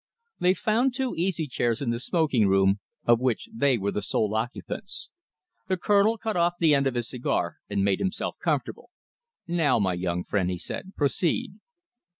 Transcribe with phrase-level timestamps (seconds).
[0.39, 4.33] They found two easy chairs in the smoking room, of which they were the sole
[4.33, 5.11] occupants.
[5.67, 8.89] The Colonel cut off the end of his cigar and made himself comfortable.
[9.47, 11.51] "Now, my young friend," he said, "proceed."